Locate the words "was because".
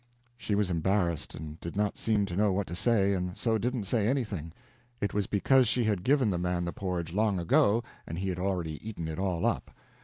5.13-5.67